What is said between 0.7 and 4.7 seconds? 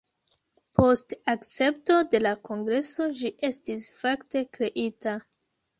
Post akcepto de la Kongreso ĝi estis fakte